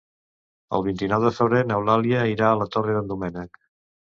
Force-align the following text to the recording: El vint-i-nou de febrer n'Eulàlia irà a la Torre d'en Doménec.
El 0.77 0.85
vint-i-nou 0.87 1.27
de 1.27 1.31
febrer 1.39 1.61
n'Eulàlia 1.73 2.25
irà 2.33 2.51
a 2.55 2.59
la 2.63 2.71
Torre 2.77 2.97
d'en 2.99 3.13
Doménec. 3.13 3.63